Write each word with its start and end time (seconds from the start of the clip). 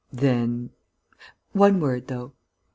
"Then...." 0.11 0.71
"One 1.51 1.79
word, 1.79 2.07
though." 2.07 2.33